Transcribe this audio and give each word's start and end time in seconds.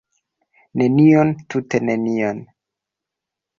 Nenion, 0.81 1.35
tute 1.55 1.83
nenion! 1.85 2.43